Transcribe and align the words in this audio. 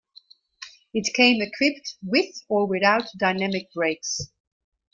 It 0.95 1.13
came 1.13 1.43
equipped 1.43 1.97
with 2.01 2.33
or 2.49 2.65
without 2.65 3.07
dynamic 3.17 3.71
brakes. 3.71 4.31